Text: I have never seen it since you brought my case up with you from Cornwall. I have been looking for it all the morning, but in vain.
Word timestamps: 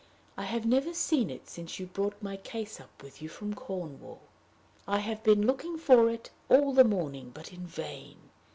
I 0.35 0.45
have 0.45 0.65
never 0.65 0.95
seen 0.95 1.29
it 1.29 1.47
since 1.47 1.77
you 1.77 1.85
brought 1.85 2.19
my 2.23 2.35
case 2.35 2.79
up 2.79 3.03
with 3.03 3.21
you 3.21 3.29
from 3.29 3.53
Cornwall. 3.53 4.21
I 4.87 4.97
have 4.97 5.21
been 5.23 5.45
looking 5.45 5.77
for 5.77 6.09
it 6.09 6.31
all 6.49 6.73
the 6.73 6.83
morning, 6.83 7.29
but 7.31 7.53
in 7.53 7.67
vain. 7.67 8.17